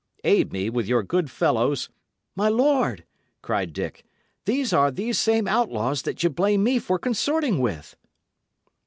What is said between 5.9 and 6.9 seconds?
that ye blame me